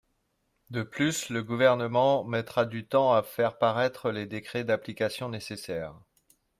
[0.71, 5.93] De plus, le Gouvernement mettra du temps à faire paraître les décrets d’application nécessaires.